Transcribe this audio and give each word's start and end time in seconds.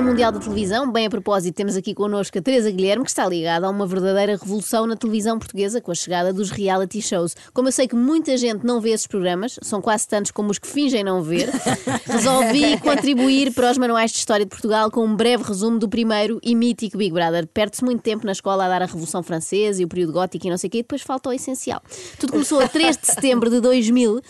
Dia 0.00 0.08
Mundial 0.08 0.32
da 0.32 0.38
Televisão. 0.38 0.90
Bem 0.90 1.04
a 1.04 1.10
propósito, 1.10 1.54
temos 1.54 1.76
aqui 1.76 1.92
connosco 1.92 2.38
a 2.38 2.40
Teresa 2.40 2.70
Guilherme, 2.70 3.04
que 3.04 3.10
está 3.10 3.28
ligada 3.28 3.66
a 3.66 3.70
uma 3.70 3.86
verdadeira 3.86 4.34
revolução 4.34 4.86
na 4.86 4.96
televisão 4.96 5.38
portuguesa 5.38 5.78
com 5.78 5.92
a 5.92 5.94
chegada 5.94 6.32
dos 6.32 6.50
reality 6.50 7.02
shows. 7.02 7.36
Como 7.52 7.68
eu 7.68 7.72
sei 7.72 7.86
que 7.86 7.94
muita 7.94 8.34
gente 8.38 8.64
não 8.64 8.80
vê 8.80 8.92
esses 8.92 9.06
programas, 9.06 9.58
são 9.60 9.82
quase 9.82 10.08
tantos 10.08 10.30
como 10.30 10.50
os 10.50 10.58
que 10.58 10.66
fingem 10.66 11.04
não 11.04 11.22
ver, 11.22 11.50
resolvi 12.08 12.80
contribuir 12.80 13.52
para 13.52 13.70
os 13.70 13.76
manuais 13.76 14.10
de 14.10 14.16
história 14.16 14.46
de 14.46 14.48
Portugal 14.48 14.90
com 14.90 15.04
um 15.04 15.14
breve 15.14 15.44
resumo 15.44 15.78
do 15.78 15.86
primeiro 15.86 16.40
e 16.42 16.54
mítico 16.54 16.96
Big 16.96 17.12
Brother. 17.12 17.46
Perde-se 17.46 17.84
muito 17.84 18.00
tempo 18.00 18.24
na 18.24 18.32
escola 18.32 18.64
a 18.64 18.68
dar 18.70 18.80
a 18.80 18.86
Revolução 18.86 19.22
Francesa 19.22 19.82
e 19.82 19.84
o 19.84 19.88
período 19.88 20.14
gótico 20.14 20.46
e 20.46 20.50
não 20.50 20.56
sei 20.56 20.68
o 20.68 20.70
quê, 20.70 20.78
e 20.78 20.82
depois 20.82 21.02
falta 21.02 21.28
o 21.28 21.32
essencial. 21.34 21.82
Tudo 22.18 22.32
começou 22.32 22.58
a 22.60 22.66
3 22.66 22.96
de 22.96 23.06
setembro 23.06 23.50
de 23.50 23.60
2000, 23.60 24.22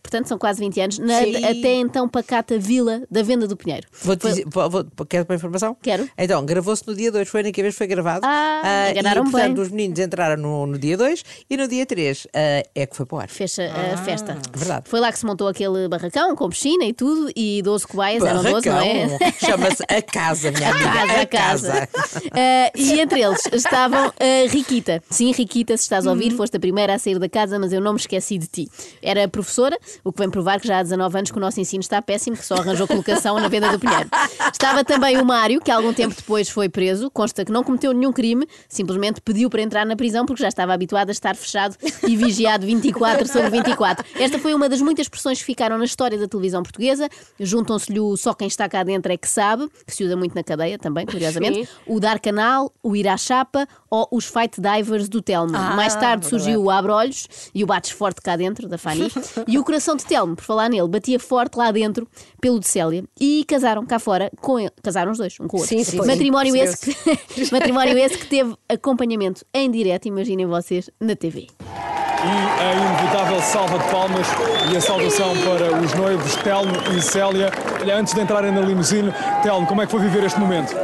portanto 0.00 0.28
são 0.28 0.38
quase 0.38 0.60
20 0.60 0.80
anos, 0.80 0.98
na 1.00 1.22
Sim. 1.22 1.44
até 1.44 1.74
então 1.74 2.08
pacata 2.08 2.56
vila 2.56 3.02
da 3.10 3.24
Venda 3.24 3.48
do 3.48 3.56
Pinheiro. 3.56 3.88
Foi- 3.90 4.14
dizer, 4.14 4.44
vou, 4.46 4.70
vou, 4.70 5.07
quero 5.08 5.24
para 5.24 5.34
a 5.34 5.38
informação? 5.38 5.76
Quero. 5.80 6.08
Então, 6.16 6.44
gravou-se 6.44 6.86
no 6.86 6.94
dia 6.94 7.10
2, 7.10 7.28
foi 7.28 7.40
a 7.40 7.44
única 7.44 7.62
vez 7.62 7.74
que 7.74 7.78
foi 7.78 7.86
gravado. 7.86 8.20
Ah, 8.24 8.90
enganaram 8.90 9.26
e, 9.26 9.30
portanto, 9.30 9.54
bem. 9.54 9.62
os 9.62 9.70
meninos 9.70 9.98
entraram 9.98 10.40
no, 10.40 10.66
no 10.66 10.78
dia 10.78 10.96
2 10.96 11.24
e 11.48 11.56
no 11.56 11.68
dia 11.68 11.86
3 11.86 12.26
é 12.32 12.86
que 12.86 12.96
foi 12.96 13.06
para 13.06 13.16
o 13.16 13.20
ar. 13.20 13.28
Fez 13.28 13.58
a, 13.58 13.94
a 13.94 13.96
festa. 13.98 14.36
verdade. 14.54 14.88
Foi 14.88 15.00
lá 15.00 15.10
que 15.12 15.18
se 15.18 15.26
montou 15.26 15.48
aquele 15.48 15.88
barracão 15.88 16.34
com 16.36 16.48
piscina 16.48 16.84
e 16.84 16.92
tudo, 16.92 17.30
e 17.34 17.62
12 17.62 17.86
cobaias, 17.86 18.24
eram 18.24 18.42
12, 18.42 18.68
não 18.68 18.80
é? 18.80 19.06
Barracão. 19.06 19.32
Chama-se 19.48 19.82
A 19.88 20.02
Casa, 20.02 20.50
minha 20.50 20.70
amiga. 20.70 20.88
Casa, 20.88 21.20
a 21.20 21.26
casa. 21.26 21.88
Ah, 22.32 22.70
e 22.74 23.00
entre 23.00 23.20
eles 23.20 23.40
estavam 23.52 24.06
a 24.06 24.48
Riquita. 24.48 25.02
Sim, 25.10 25.32
Riquita, 25.32 25.76
se 25.76 25.84
estás 25.84 26.06
a 26.06 26.10
ouvir, 26.10 26.30
foste 26.32 26.56
a 26.56 26.60
primeira 26.60 26.94
a 26.94 26.98
sair 26.98 27.18
da 27.18 27.28
casa, 27.28 27.58
mas 27.58 27.72
eu 27.72 27.80
não 27.80 27.92
me 27.92 27.98
esqueci 27.98 28.38
de 28.38 28.46
ti. 28.46 28.68
Era 29.02 29.26
professora, 29.28 29.78
o 30.04 30.12
que 30.12 30.18
vem 30.18 30.30
provar 30.30 30.60
que 30.60 30.66
já 30.68 30.78
há 30.78 30.82
19 30.82 31.18
anos 31.18 31.30
que 31.30 31.36
o 31.36 31.40
nosso 31.40 31.60
ensino 31.60 31.80
está 31.80 32.00
péssimo, 32.02 32.36
que 32.36 32.44
só 32.44 32.56
arranjou 32.56 32.86
colocação 32.86 33.38
na 33.38 33.48
venda 33.48 33.70
do 33.70 33.78
Pinheiro. 33.78 34.08
Estava 34.52 34.84
também 34.84 34.97
o 34.98 35.24
Mário, 35.24 35.60
que 35.60 35.70
algum 35.70 35.92
tempo 35.92 36.14
depois 36.14 36.48
foi 36.48 36.68
preso, 36.68 37.10
consta 37.10 37.44
que 37.44 37.52
não 37.52 37.62
cometeu 37.62 37.92
nenhum 37.92 38.12
crime, 38.12 38.46
simplesmente 38.68 39.20
pediu 39.20 39.48
para 39.48 39.62
entrar 39.62 39.86
na 39.86 39.96
prisão 39.96 40.26
porque 40.26 40.42
já 40.42 40.48
estava 40.48 40.72
habituado 40.74 41.08
a 41.08 41.12
estar 41.12 41.34
fechado 41.36 41.76
e 42.06 42.16
vigiado 42.16 42.66
24 42.66 43.26
sobre 43.26 43.50
24. 43.50 44.04
Esta 44.18 44.38
foi 44.38 44.54
uma 44.54 44.68
das 44.68 44.80
muitas 44.80 45.04
expressões 45.04 45.38
que 45.38 45.44
ficaram 45.44 45.78
na 45.78 45.84
história 45.84 46.18
da 46.18 46.26
televisão 46.26 46.62
portuguesa. 46.62 47.08
Juntam-se-lhe 47.38 48.00
o 48.00 48.16
só 48.16 48.34
quem 48.34 48.48
está 48.48 48.68
cá 48.68 48.82
dentro 48.82 49.12
é 49.12 49.16
que 49.16 49.28
sabe, 49.28 49.68
que 49.86 49.94
se 49.94 50.04
usa 50.04 50.16
muito 50.16 50.34
na 50.34 50.42
cadeia 50.42 50.78
também, 50.78 51.06
curiosamente, 51.06 51.64
Sim. 51.64 51.68
o 51.86 52.00
dar 52.00 52.18
canal, 52.18 52.72
o 52.82 52.96
ir 52.96 53.08
à 53.08 53.16
chapa 53.16 53.66
ou 53.90 54.06
os 54.10 54.26
fight 54.26 54.60
divers 54.60 55.08
do 55.08 55.22
Telmo. 55.22 55.56
Ah, 55.56 55.74
Mais 55.74 55.94
tarde 55.94 56.26
surgiu 56.26 56.62
o 56.62 56.70
abre-olhos 56.70 57.28
e 57.54 57.64
o 57.64 57.66
bates 57.66 57.90
forte 57.92 58.20
cá 58.20 58.36
dentro, 58.36 58.68
da 58.68 58.76
Fanny. 58.76 59.08
e 59.46 59.58
o 59.58 59.64
coração 59.64 59.96
de 59.96 60.04
Telmo, 60.04 60.36
por 60.36 60.44
falar 60.44 60.68
nele, 60.68 60.88
batia 60.88 61.18
forte 61.18 61.56
lá 61.56 61.70
dentro 61.70 62.06
pelo 62.40 62.58
de 62.60 62.66
Célia. 62.66 63.04
E 63.18 63.44
casaram 63.46 63.84
cá 63.86 63.98
fora 63.98 64.30
com 64.40 64.58
ele. 64.58 64.72
Casaram 64.88 65.12
os 65.12 65.18
dois, 65.18 65.36
um 65.38 65.46
com 65.46 65.58
o 65.58 65.60
outro. 65.60 65.76
Sim, 65.76 65.84
sim, 65.84 65.98
matrimónio, 65.98 66.52
sim. 66.52 66.60
esse 66.60 66.94
que, 66.94 67.52
matrimónio 67.52 67.98
esse 67.98 68.16
que 68.16 68.26
teve 68.26 68.54
acompanhamento 68.66 69.44
em 69.52 69.70
direto, 69.70 70.08
imaginem 70.08 70.46
vocês, 70.46 70.88
na 70.98 71.14
TV. 71.14 71.40
e 71.40 72.62
a 72.62 72.72
inevitável 72.74 73.38
salva 73.42 73.78
de 73.78 73.90
palmas 73.90 74.26
e 74.72 74.76
a 74.78 74.80
saudação 74.80 75.34
para 75.42 75.78
os 75.78 75.92
noivos 75.92 76.36
Telmo 76.36 76.72
e 76.96 77.02
Célia. 77.02 77.52
Olha, 77.82 77.96
antes 77.98 78.14
de 78.14 78.20
entrarem 78.22 78.50
na 78.50 78.62
limusine, 78.62 79.12
Telmo, 79.42 79.66
como 79.66 79.82
é 79.82 79.84
que 79.84 79.90
foi 79.90 80.00
viver 80.00 80.24
este 80.24 80.40
momento? 80.40 80.74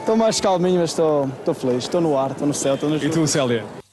Estou 0.00 0.16
mais 0.16 0.40
calminho, 0.40 0.80
mas 0.80 0.90
estou 0.90 1.54
feliz. 1.54 1.84
Estou 1.84 2.00
no 2.00 2.18
ar, 2.18 2.30
estou 2.30 2.46
no 2.46 2.54
céu, 2.54 2.74
estou 2.74 2.88
no 2.88 2.96
E 2.96 3.10
tu, 3.10 3.26
Célia? 3.26 3.83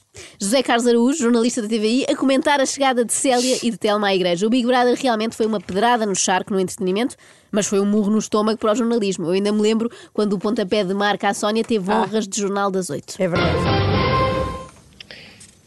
José 0.42 0.64
Carlos 0.64 0.88
Araújo, 0.88 1.20
jornalista 1.20 1.62
da 1.62 1.68
TVI, 1.68 2.08
a 2.10 2.16
comentar 2.16 2.60
a 2.60 2.66
chegada 2.66 3.06
de 3.06 3.14
Célia 3.14 3.60
e 3.62 3.70
de 3.70 3.78
Telma 3.78 4.08
à 4.08 4.16
igreja. 4.16 4.48
O 4.48 4.50
Big 4.50 4.66
Brother 4.66 4.98
realmente 5.00 5.36
foi 5.36 5.46
uma 5.46 5.62
pedrada 5.62 6.04
no 6.04 6.16
charco, 6.16 6.52
no 6.52 6.60
entretenimento, 6.60 7.16
mas 7.52 7.68
foi 7.68 7.80
um 7.80 7.86
murro 7.86 8.10
no 8.10 8.18
estômago 8.18 8.58
para 8.58 8.72
o 8.72 8.76
jornalismo. 8.76 9.28
Eu 9.28 9.34
ainda 9.34 9.52
me 9.52 9.62
lembro 9.62 9.88
quando 10.12 10.34
o 10.34 10.40
pontapé 10.40 10.84
de 10.84 10.96
marca 10.96 11.30
à 11.30 11.34
Sónia 11.36 11.64
teve 11.64 11.92
honras 11.92 12.28
de 12.28 12.42
Jornal 12.42 12.72
das 12.72 12.90
Oito. 12.90 13.22
É 13.22 13.28
verdade. 13.28 13.56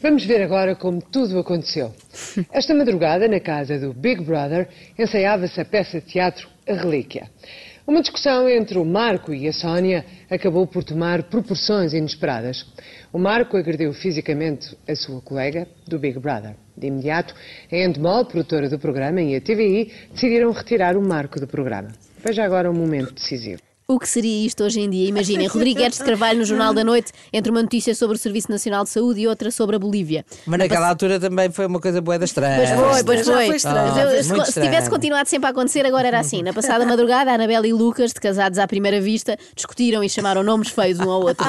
Vamos 0.01 0.25
ver 0.25 0.41
agora 0.41 0.75
como 0.75 1.01
tudo 1.01 1.39
aconteceu. 1.39 1.93
Esta 2.51 2.75
madrugada, 2.75 3.29
na 3.29 3.39
casa 3.39 3.79
do 3.79 3.93
Big 3.93 4.25
Brother, 4.25 4.67
ensaiava-se 4.99 5.61
a 5.61 5.63
peça 5.63 6.01
de 6.01 6.07
teatro 6.07 6.49
A 6.67 6.73
Relíquia. 6.73 7.31
Uma 7.87 8.01
discussão 8.01 8.49
entre 8.49 8.79
o 8.79 8.83
Marco 8.83 9.31
e 9.31 9.47
a 9.47 9.53
Sónia 9.53 10.03
acabou 10.27 10.65
por 10.65 10.83
tomar 10.83 11.21
proporções 11.23 11.93
inesperadas. 11.93 12.65
O 13.13 13.19
Marco 13.19 13.55
agrediu 13.57 13.93
fisicamente 13.93 14.75
a 14.89 14.95
sua 14.95 15.21
colega 15.21 15.67
do 15.87 15.99
Big 15.99 16.17
Brother. 16.17 16.55
De 16.75 16.87
imediato, 16.87 17.35
a 17.71 17.75
Endemol, 17.75 18.25
produtora 18.25 18.67
do 18.67 18.79
programa, 18.79 19.21
e 19.21 19.35
a 19.35 19.41
TVI 19.41 19.93
decidiram 20.11 20.51
retirar 20.51 20.97
o 20.97 21.07
Marco 21.07 21.39
do 21.39 21.45
programa. 21.45 21.89
Veja 22.25 22.43
agora 22.43 22.71
um 22.71 22.73
momento 22.73 23.13
decisivo. 23.13 23.61
O 23.87 23.99
que 23.99 24.09
seria 24.09 24.47
isto 24.47 24.63
hoje 24.63 24.79
em 24.79 24.89
dia? 24.89 25.07
Imaginem, 25.07 25.45
Rodrigues 25.45 25.99
de 25.99 26.03
Carvalho 26.03 26.39
no 26.39 26.45
Jornal 26.45 26.73
da 26.73 26.83
Noite, 26.83 27.11
entre 27.31 27.51
uma 27.51 27.61
notícia 27.61 27.93
sobre 27.93 28.15
o 28.15 28.19
Serviço 28.19 28.49
Nacional 28.49 28.83
de 28.83 28.89
Saúde 28.89 29.21
e 29.21 29.27
outra 29.27 29.51
sobre 29.51 29.75
a 29.75 29.79
Bolívia. 29.79 30.25
Mas 30.47 30.57
naquela 30.57 30.89
altura 30.89 31.19
também 31.19 31.51
foi 31.51 31.67
uma 31.67 31.79
coisa 31.79 32.01
boa 32.01 32.17
da 32.17 32.25
estranha. 32.25 32.57
Pois 32.57 32.69
foi, 32.71 33.03
pois 33.03 33.27
foi. 33.27 33.45
foi 33.45 33.55
estranho. 33.57 33.93
Ah, 33.93 34.23
se, 34.45 34.53
se 34.53 34.61
tivesse 34.61 34.89
continuado 34.89 35.29
sempre 35.29 35.45
a 35.45 35.49
acontecer, 35.51 35.85
agora 35.85 36.07
era 36.07 36.19
assim. 36.19 36.41
Na 36.41 36.51
passada 36.51 36.83
madrugada, 36.83 37.29
a 37.29 37.35
Anabela 37.35 37.67
e 37.67 37.73
Lucas, 37.73 38.11
de 38.11 38.19
casados 38.19 38.57
à 38.57 38.67
primeira 38.67 38.99
vista, 38.99 39.37
discutiram 39.55 40.03
e 40.03 40.09
chamaram 40.09 40.41
nomes 40.41 40.69
feios 40.69 40.99
um 40.99 41.11
ao 41.11 41.21
outro. 41.21 41.45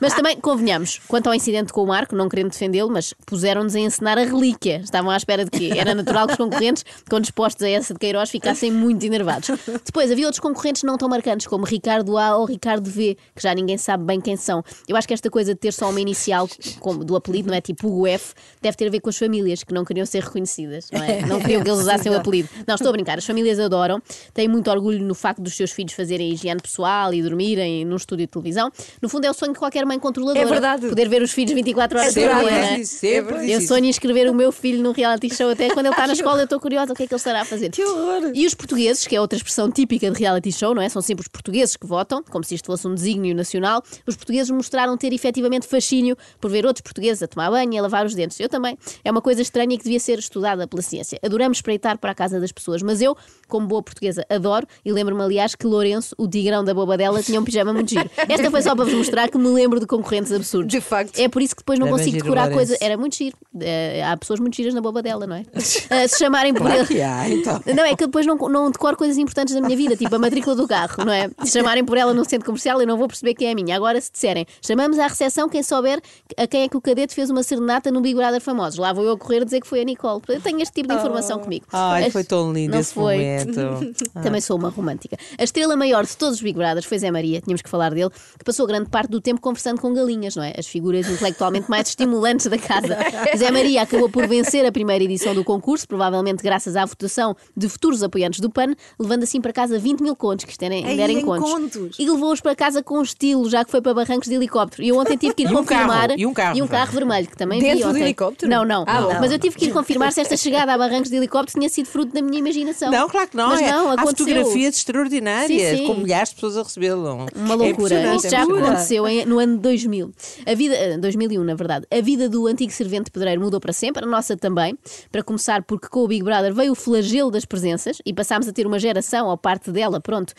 Mas 0.00 0.12
também, 0.12 0.40
convenhamos, 0.40 1.00
quanto 1.06 1.28
ao 1.28 1.34
incidente 1.34 1.72
com 1.72 1.84
o 1.84 1.86
Marco, 1.86 2.16
não 2.16 2.28
querendo 2.28 2.50
defendê-lo, 2.50 2.90
mas 2.90 3.14
puseram-nos 3.24 3.76
a 3.76 3.78
encenar 3.78 4.18
a 4.18 4.24
relíquia. 4.24 4.80
Estavam 4.82 5.12
à 5.12 5.16
espera 5.16 5.44
de 5.44 5.52
quê? 5.52 5.70
Era 5.76 5.94
natural 5.94 6.26
que 6.26 6.32
os 6.32 6.38
concorrentes, 6.38 6.84
quando 7.08 7.22
dispostos 7.22 7.62
a 7.62 7.70
essa 7.70 7.94
de 7.94 8.00
Queiroz, 8.00 8.28
ficassem 8.28 8.72
muito 8.72 9.06
enervados. 9.06 9.50
Depois, 9.84 10.10
havia 10.10 10.26
outros 10.26 10.40
concorrentes 10.40 10.82
não 10.82 10.98
tão 10.98 11.08
marcantes, 11.08 11.46
como 11.46 11.64
Ricardo 11.76 12.16
A 12.16 12.36
ou 12.36 12.46
Ricardo 12.46 12.90
V, 12.90 13.16
que 13.34 13.42
já 13.42 13.54
ninguém 13.54 13.76
sabe 13.76 14.04
bem 14.04 14.20
quem 14.20 14.36
são. 14.36 14.64
Eu 14.88 14.96
acho 14.96 15.06
que 15.06 15.12
esta 15.14 15.30
coisa 15.30 15.52
de 15.54 15.60
ter 15.60 15.72
só 15.72 15.90
uma 15.90 16.00
inicial 16.00 16.48
como 16.80 17.04
do 17.04 17.14
apelido, 17.14 17.48
não 17.48 17.54
é? 17.54 17.60
Tipo 17.60 17.88
Hugo 17.88 18.06
F, 18.06 18.34
deve 18.62 18.76
ter 18.76 18.86
a 18.86 18.90
ver 18.90 19.00
com 19.00 19.10
as 19.10 19.16
famílias 19.16 19.62
que 19.62 19.74
não 19.74 19.84
queriam 19.84 20.06
ser 20.06 20.22
reconhecidas, 20.22 20.88
não 20.90 21.02
é? 21.02 21.22
Não 21.26 21.40
queriam 21.40 21.62
que 21.62 21.68
eles 21.68 21.80
usassem 21.80 22.10
o 22.10 22.16
apelido. 22.16 22.48
Não, 22.66 22.74
estou 22.74 22.88
a 22.88 22.92
brincar. 22.92 23.18
As 23.18 23.26
famílias 23.26 23.58
adoram, 23.60 24.00
têm 24.32 24.48
muito 24.48 24.70
orgulho 24.70 25.04
no 25.04 25.14
facto 25.14 25.42
dos 25.42 25.54
seus 25.54 25.70
filhos 25.70 25.92
fazerem 25.92 26.32
higiene 26.32 26.60
pessoal 26.60 27.12
e 27.12 27.22
dormirem 27.22 27.84
num 27.84 27.96
estúdio 27.96 28.26
de 28.26 28.32
televisão. 28.32 28.70
No 29.02 29.08
fundo, 29.08 29.26
é 29.26 29.30
o 29.30 29.34
sonho 29.34 29.52
de 29.52 29.58
qualquer 29.58 29.84
mãe 29.84 29.98
controladora. 29.98 30.44
É 30.44 30.48
verdade. 30.48 30.88
Poder 30.88 31.08
ver 31.08 31.22
os 31.22 31.32
filhos 31.32 31.52
24 31.52 31.98
horas 31.98 32.14
por 32.14 32.20
Sempre 32.20 32.40
dia, 32.40 32.50
é? 32.50 32.78
isso, 32.80 32.96
sempre 32.96 33.38
disse 33.40 33.52
Eu 33.52 33.60
sonho 33.60 33.84
em 33.84 33.90
escrever 33.90 34.30
o 34.30 34.34
meu 34.34 34.50
filho 34.50 34.82
num 34.82 34.92
reality 34.92 35.34
show. 35.34 35.50
Até 35.50 35.68
quando 35.68 35.86
ele 35.86 35.94
está 35.94 36.06
na 36.06 36.12
escola, 36.12 36.40
eu 36.40 36.44
estou 36.44 36.60
curiosa 36.60 36.92
o 36.92 36.96
que 36.96 37.02
é 37.02 37.06
que 37.06 37.12
ele 37.12 37.18
estará 37.18 37.42
a 37.42 37.44
fazer. 37.44 37.70
Que 37.70 37.84
horror! 37.84 38.30
E 38.34 38.46
os 38.46 38.54
portugueses, 38.54 39.06
que 39.06 39.14
é 39.14 39.20
outra 39.20 39.36
expressão 39.36 39.70
típica 39.70 40.10
de 40.10 40.18
reality 40.18 40.52
show, 40.52 40.74
não 40.74 40.82
é? 40.82 40.88
São 40.88 41.02
sempre 41.02 41.22
os 41.22 41.28
portugueses 41.28 41.65
que 41.74 41.86
votam, 41.86 42.22
como 42.30 42.44
se 42.44 42.54
isto 42.54 42.66
fosse 42.66 42.86
um 42.86 42.94
desígnio 42.94 43.34
nacional. 43.34 43.82
Os 44.06 44.14
portugueses 44.14 44.50
mostraram 44.50 44.96
ter 44.96 45.12
efetivamente 45.12 45.66
fascínio 45.66 46.16
por 46.40 46.50
ver 46.50 46.66
outros 46.66 46.82
portugueses 46.82 47.22
a 47.22 47.26
tomar 47.26 47.50
banho 47.50 47.72
e 47.72 47.78
a 47.78 47.82
lavar 47.82 48.04
os 48.04 48.14
dentes. 48.14 48.38
Eu 48.38 48.48
também. 48.48 48.76
É 49.02 49.10
uma 49.10 49.22
coisa 49.22 49.40
estranha 49.40 49.74
e 49.74 49.78
que 49.78 49.84
devia 49.84 49.98
ser 49.98 50.18
estudada 50.18 50.68
pela 50.68 50.82
ciência. 50.82 51.18
Adoramos 51.24 51.58
espreitar 51.58 51.96
para 51.98 52.12
a 52.12 52.14
casa 52.14 52.38
das 52.38 52.52
pessoas, 52.52 52.82
mas 52.82 53.00
eu, 53.00 53.16
como 53.48 53.66
boa 53.66 53.82
portuguesa, 53.82 54.24
adoro 54.28 54.66
e 54.84 54.92
lembro-me, 54.92 55.22
aliás, 55.22 55.54
que 55.54 55.66
Lourenço, 55.66 56.14
o 56.18 56.28
tigrão 56.28 56.62
da 56.62 56.74
bobadela, 56.74 57.22
tinha 57.22 57.40
um 57.40 57.44
pijama 57.44 57.72
muito 57.72 57.88
giro. 57.90 58.10
Esta 58.28 58.50
foi 58.50 58.60
só 58.60 58.74
para 58.76 58.84
vos 58.84 58.94
mostrar 58.94 59.28
que 59.30 59.38
me 59.38 59.48
lembro 59.48 59.80
de 59.80 59.86
concorrentes 59.86 60.30
absurdos. 60.32 60.70
De 60.70 60.80
facto. 60.80 61.18
É 61.18 61.28
por 61.28 61.40
isso 61.40 61.54
que 61.56 61.62
depois 61.62 61.78
não 61.78 61.86
Era 61.86 61.96
consigo 61.96 62.18
decorar 62.18 62.50
coisa. 62.50 62.76
Era 62.80 62.96
muito 62.98 63.16
giro. 63.16 63.36
Eh, 63.60 64.02
há 64.04 64.16
pessoas 64.16 64.38
muito 64.40 64.54
giras 64.56 64.74
na 64.74 64.80
bobadela, 64.82 65.26
não 65.26 65.36
é? 65.36 65.44
Eh, 65.88 66.08
se 66.08 66.18
chamarem 66.18 66.52
por 66.52 66.62
Claro 66.62 66.80
ele. 66.80 66.86
que 66.88 67.00
há, 67.00 67.28
então. 67.30 67.60
Não, 67.74 67.84
é 67.84 67.94
que 67.94 68.02
eu 68.02 68.08
depois 68.08 68.26
não, 68.26 68.34
não 68.36 68.70
decoro 68.72 68.96
coisas 68.96 69.16
importantes 69.16 69.54
da 69.54 69.60
minha 69.60 69.76
vida, 69.76 69.96
tipo 69.96 70.14
a 70.14 70.18
matrícula 70.18 70.56
do 70.56 70.66
carro, 70.66 71.04
não 71.04 71.12
é? 71.12 71.30
Chamarem 71.56 71.84
por 71.84 71.96
ela 71.96 72.12
num 72.12 72.24
centro 72.24 72.44
comercial, 72.46 72.80
eu 72.80 72.86
não 72.86 72.96
vou 72.96 73.08
perceber 73.08 73.34
quem 73.34 73.48
é 73.48 73.52
a 73.52 73.54
minha. 73.54 73.76
Agora, 73.76 74.00
se 74.00 74.10
disserem, 74.10 74.46
chamamos 74.60 74.98
à 74.98 75.06
recepção 75.06 75.48
quem 75.48 75.62
souber 75.62 76.00
a 76.36 76.46
quem 76.46 76.62
é 76.62 76.68
que 76.68 76.76
o 76.76 76.80
cadete 76.80 77.14
fez 77.14 77.30
uma 77.30 77.42
serenata 77.42 77.90
no 77.90 78.00
Big 78.00 78.14
Brother 78.14 78.40
famosos. 78.40 78.78
Lá 78.78 78.92
vou 78.92 79.04
eu 79.04 79.12
a 79.12 79.18
correr 79.18 79.44
dizer 79.44 79.60
que 79.60 79.66
foi 79.66 79.80
a 79.80 79.84
Nicole. 79.84 80.20
Eu 80.28 80.40
tenho 80.40 80.60
este 80.60 80.74
tipo 80.74 80.88
de 80.88 80.94
informação 80.94 81.38
comigo. 81.38 81.66
Ai, 81.72 82.02
Mas 82.04 82.12
foi 82.12 82.24
tão 82.24 82.52
lindo 82.52 82.72
não 82.72 82.80
esse 82.80 82.92
foi. 82.92 83.16
momento. 83.16 83.94
Também 84.22 84.40
sou 84.40 84.58
uma 84.58 84.68
romântica. 84.68 85.16
A 85.38 85.44
estrela 85.44 85.76
maior 85.76 86.04
de 86.04 86.16
todos 86.16 86.36
os 86.36 86.42
Big 86.42 86.56
Brothers 86.58 86.84
foi 86.84 86.98
Zé 86.98 87.10
Maria, 87.10 87.40
tínhamos 87.40 87.62
que 87.62 87.68
falar 87.68 87.94
dele, 87.94 88.10
que 88.38 88.44
passou 88.44 88.66
grande 88.66 88.90
parte 88.90 89.10
do 89.10 89.20
tempo 89.20 89.40
conversando 89.40 89.80
com 89.80 89.92
galinhas, 89.92 90.36
não 90.36 90.42
é? 90.42 90.52
As 90.58 90.66
figuras 90.66 91.08
intelectualmente 91.08 91.70
mais 91.70 91.88
estimulantes 91.88 92.46
da 92.46 92.58
casa. 92.58 92.96
Zé 93.36 93.50
Maria 93.50 93.82
acabou 93.82 94.08
por 94.08 94.26
vencer 94.26 94.64
a 94.66 94.72
primeira 94.72 95.02
edição 95.04 95.34
do 95.34 95.44
concurso, 95.44 95.86
provavelmente 95.86 96.42
graças 96.42 96.76
à 96.76 96.84
votação 96.84 97.36
de 97.56 97.68
futuros 97.68 98.02
apoiantes 98.02 98.40
do 98.40 98.50
PAN, 98.50 98.74
levando 98.98 99.22
assim 99.22 99.40
para 99.40 99.52
casa 99.52 99.78
20 99.78 100.02
mil 100.02 100.16
contos, 100.16 100.44
que 100.44 100.50
isto 100.52 100.64
ainda 100.64 101.02
era 101.02 101.12
em 101.12 101.22
contos. 101.22 101.45
Contos. 101.52 101.76
contos. 101.82 101.98
E 101.98 102.08
levou-os 102.10 102.40
para 102.40 102.54
casa 102.54 102.82
com 102.82 103.00
estilo, 103.02 103.48
já 103.48 103.64
que 103.64 103.70
foi 103.70 103.80
para 103.80 103.94
barrancos 103.94 104.28
de 104.28 104.34
helicóptero. 104.34 104.82
E 104.82 104.88
eu 104.88 104.96
ontem 104.98 105.16
tive 105.16 105.34
que 105.34 105.42
ir 105.42 105.46
E 105.50 105.52
um 105.52 105.56
confirmar. 105.56 106.08
carro, 106.08 106.20
e 106.20 106.26
um 106.26 106.34
carro, 106.34 106.58
E 106.58 106.62
um 106.62 106.66
carro 106.66 106.92
vermelho, 106.92 107.26
que 107.28 107.36
também 107.36 107.60
Dentro 107.60 107.76
vi 107.78 107.82
do 107.84 107.88
ontem. 107.90 108.02
helicóptero? 108.02 108.50
Não, 108.50 108.64
não. 108.64 108.84
Ah, 108.86 109.00
não. 109.00 109.20
Mas 109.20 109.32
eu 109.32 109.38
tive 109.38 109.56
que 109.56 109.66
ir 109.66 109.72
confirmar 109.72 110.12
se 110.12 110.20
esta 110.20 110.36
chegada 110.36 110.72
a 110.72 110.78
barrancos 110.78 111.10
de 111.10 111.16
helicóptero 111.16 111.58
tinha 111.58 111.68
sido 111.68 111.86
fruto 111.86 112.12
da 112.12 112.20
minha 112.22 112.38
imaginação. 112.38 112.90
Não, 112.90 113.08
claro 113.08 113.28
que 113.28 113.36
não. 113.36 113.48
Mas 113.48 113.60
é. 113.62 113.70
não, 113.70 113.90
Há 113.90 113.94
aconteceu. 113.94 114.26
fotografias 114.26 114.76
extraordinárias, 114.76 115.70
Sim, 115.70 115.76
sim. 115.78 115.86
com 115.86 115.94
milhares 115.94 116.28
de 116.30 116.34
pessoas 116.36 116.56
a 116.56 116.62
recebê-lo. 116.62 117.26
Uma 117.34 117.54
É 117.54 117.56
loucura. 117.56 117.68
impressionante, 117.70 118.16
Isto 118.16 118.26
é 118.26 118.30
já 118.30 118.42
aconteceu 118.42 119.08
em- 119.08 119.24
no 119.26 119.38
ano 119.38 119.58
2000. 119.58 120.12
A 120.46 120.54
vida, 120.54 120.74
eh, 120.74 120.98
2001, 120.98 121.44
na 121.44 121.54
verdade. 121.54 121.86
A 121.90 122.00
vida 122.00 122.28
do 122.28 122.46
antigo 122.46 122.72
servente 122.72 123.10
pedreiro 123.10 123.40
mudou 123.40 123.60
para 123.60 123.72
sempre, 123.72 124.04
a 124.04 124.06
nossa 124.06 124.36
também. 124.36 124.76
Para 125.10 125.22
começar, 125.22 125.62
porque 125.62 125.88
com 125.88 126.00
o 126.04 126.08
Big 126.08 126.22
Brother 126.22 126.54
veio 126.54 126.72
o 126.72 126.74
flagelo 126.74 127.30
das 127.30 127.44
presenças 127.44 127.98
e 128.04 128.12
passámos 128.12 128.48
a 128.48 128.52
ter 128.52 128.66
uma 128.66 128.78
geração, 128.78 129.26
ou 129.28 129.36
parte 129.36 129.70
dela, 129.70 130.00
pronto. 130.00 130.32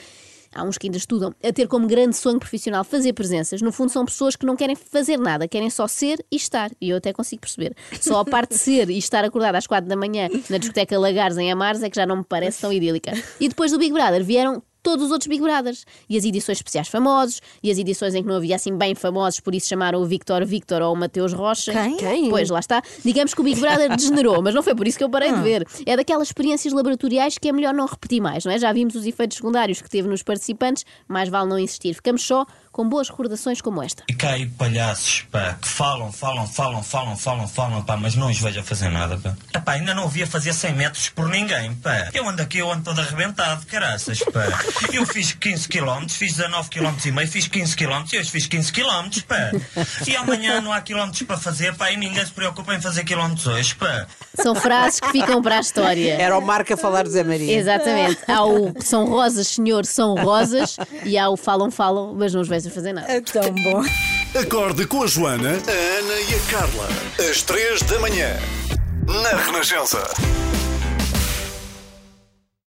Há 0.53 0.63
uns 0.63 0.77
que 0.77 0.87
ainda 0.87 0.97
estudam, 0.97 1.33
a 1.43 1.53
ter 1.53 1.67
como 1.67 1.87
grande 1.87 2.15
sonho 2.15 2.39
profissional 2.39 2.83
fazer 2.83 3.13
presenças. 3.13 3.61
No 3.61 3.71
fundo, 3.71 3.91
são 3.91 4.05
pessoas 4.05 4.35
que 4.35 4.45
não 4.45 4.55
querem 4.55 4.75
fazer 4.75 5.17
nada, 5.17 5.47
querem 5.47 5.69
só 5.69 5.87
ser 5.87 6.23
e 6.31 6.35
estar. 6.35 6.71
E 6.79 6.89
eu 6.89 6.97
até 6.97 7.13
consigo 7.13 7.41
perceber. 7.41 7.75
Só 7.99 8.19
a 8.19 8.25
parte 8.25 8.51
de 8.51 8.57
ser 8.57 8.89
e 8.89 8.97
estar 8.97 9.23
acordada 9.23 9.57
às 9.57 9.67
quatro 9.67 9.89
da 9.89 9.95
manhã 9.95 10.29
na 10.49 10.57
discoteca 10.57 10.97
Lagares, 10.97 11.37
em 11.37 11.51
Amares, 11.51 11.83
é 11.83 11.89
que 11.89 11.95
já 11.95 12.05
não 12.05 12.17
me 12.17 12.23
parece 12.23 12.61
tão 12.61 12.71
idílica. 12.71 13.11
E 13.39 13.47
depois 13.47 13.71
do 13.71 13.77
Big 13.77 13.91
Brother 13.91 14.23
vieram 14.23 14.61
todos 14.87 15.07
os 15.07 15.11
outros 15.11 15.27
Big 15.27 15.41
Brothers. 15.41 15.85
E 16.09 16.17
as 16.17 16.23
edições 16.23 16.59
especiais 16.59 16.87
famosos, 16.87 17.41
e 17.61 17.69
as 17.69 17.77
edições 17.77 18.15
em 18.15 18.21
que 18.21 18.29
não 18.29 18.37
havia 18.37 18.55
assim 18.55 18.73
bem 18.73 18.95
famosos, 18.95 19.41
por 19.41 19.53
isso 19.53 19.67
chamaram 19.67 20.01
o 20.01 20.05
Victor 20.05 20.45
Victor 20.45 20.81
ou 20.81 20.93
o 20.93 20.95
Mateus 20.95 21.33
Rocha. 21.33 21.73
Quem? 21.73 21.97
Quem? 21.97 22.29
Pois, 22.29 22.49
lá 22.49 22.59
está. 22.59 22.81
Digamos 23.03 23.33
que 23.33 23.41
o 23.41 23.43
Big 23.43 23.59
Brother 23.59 23.93
degenerou, 23.93 24.41
mas 24.41 24.55
não 24.55 24.63
foi 24.63 24.73
por 24.73 24.87
isso 24.87 24.97
que 24.97 25.03
eu 25.03 25.09
parei 25.09 25.33
de 25.33 25.41
ver. 25.41 25.67
É 25.85 25.97
daquelas 25.97 26.29
experiências 26.29 26.73
laboratoriais 26.73 27.37
que 27.37 27.49
é 27.49 27.51
melhor 27.51 27.73
não 27.73 27.85
repetir 27.85 28.21
mais, 28.21 28.45
não 28.45 28.51
é? 28.53 28.57
Já 28.57 28.71
vimos 28.71 28.95
os 28.95 29.05
efeitos 29.05 29.35
secundários 29.35 29.81
que 29.81 29.89
teve 29.89 30.07
nos 30.07 30.23
participantes, 30.23 30.85
mais 31.05 31.27
vale 31.27 31.49
não 31.49 31.59
insistir. 31.59 31.93
Ficamos 31.93 32.23
só 32.23 32.45
com 32.77 32.87
boas 32.87 33.09
recordações 33.09 33.59
como 33.59 33.81
esta. 33.81 34.03
E 34.07 34.13
cá 34.13 34.33
aí 34.33 34.45
palhaços, 34.45 35.25
pá, 35.31 35.57
que 35.59 35.67
falam, 35.67 36.11
falam, 36.11 36.45
falam, 36.45 36.83
falam, 36.83 37.17
falam, 37.17 37.47
falam, 37.47 37.83
pá, 37.83 37.97
mas 37.97 38.13
não 38.13 38.29
os 38.29 38.39
vejo 38.39 38.59
a 38.59 38.63
fazer 38.63 38.89
nada, 38.89 39.17
pá. 39.17 39.35
Epá, 39.51 39.71
ainda 39.71 39.95
não 39.95 40.03
havia 40.03 40.27
fazer 40.27 40.53
100 40.53 40.73
metros 40.75 41.09
por 41.09 41.27
ninguém, 41.27 41.73
pá. 41.73 42.09
Eu 42.13 42.29
ando 42.29 42.39
aqui, 42.39 42.59
eu 42.59 42.71
ando 42.71 42.83
todo 42.83 43.01
arrebentado, 43.01 43.65
caraças, 43.65 44.19
pá. 44.19 44.45
Eu 44.93 45.07
fiz 45.07 45.31
15 45.31 45.67
km, 45.67 46.07
fiz 46.07 46.33
19 46.35 46.69
km 46.69 46.93
e 47.03 47.11
meio, 47.11 47.27
fiz 47.27 47.47
15 47.47 47.75
km 47.75 48.03
e 48.13 48.19
hoje 48.19 48.29
fiz 48.29 48.45
15 48.45 48.71
km, 48.71 49.21
pá. 49.27 49.51
E 50.05 50.15
amanhã 50.15 50.61
não 50.61 50.71
há 50.71 50.79
quilómetros 50.79 51.23
para 51.23 51.37
fazer, 51.37 51.73
pá, 51.73 51.91
e 51.91 51.97
ninguém 51.97 52.23
se 52.23 52.31
preocupa 52.31 52.75
em 52.75 52.79
fazer 52.79 53.03
quilómetros 53.05 53.47
hoje, 53.47 53.73
pá. 53.73 54.05
São 54.35 54.53
frases 54.53 54.99
que 54.99 55.11
ficam 55.11 55.41
para 55.41 55.57
a 55.57 55.61
história. 55.61 56.13
Era 56.13 56.37
o 56.37 56.41
Marco 56.41 56.71
a 56.71 56.77
falar 56.77 57.05
do 57.05 57.09
Zé 57.09 57.23
Maria. 57.23 57.57
Exatamente. 57.57 58.19
Há 58.27 58.45
o 58.45 58.71
São 58.81 59.05
Rosas, 59.05 59.47
senhor, 59.47 59.83
são 59.83 60.13
rosas, 60.13 60.77
e 61.03 61.17
há 61.17 61.27
o 61.27 61.35
falam, 61.35 61.71
falam, 61.71 62.13
mas 62.13 62.35
não 62.35 62.41
os 62.41 62.47
vejo 62.47 62.66
a 62.67 62.71
fazer 62.71 62.93
nada. 62.93 63.11
É 63.11 63.21
tão 63.21 63.53
bom. 63.53 63.83
Acorde 64.39 64.85
com 64.85 65.03
a 65.03 65.07
Joana, 65.07 65.51
a 65.51 65.99
Ana 65.99 66.19
e 66.19 66.35
a 66.35 66.51
Carla. 66.51 66.87
Às 67.29 67.41
três 67.41 67.81
da 67.83 67.99
manhã. 67.99 68.37
Na 69.07 69.37
Renascença. 69.37 69.99